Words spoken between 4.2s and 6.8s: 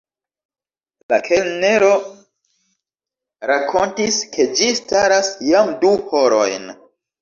ke ĝi staras jam du horojn.